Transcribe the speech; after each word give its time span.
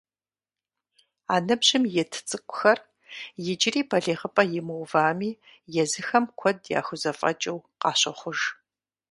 А 1.33 1.35
ныбжьым 1.45 1.83
ит 2.01 2.11
цӏыкӏухэр 2.27 2.79
иджыри 3.51 3.81
балигъыпӏэ 3.89 4.43
имыувами, 4.59 5.39
езыхэм 5.81 6.25
куэд 6.37 6.59
яхыззфӏэкӏыу 6.79 7.59
къащохъуж. 7.81 8.39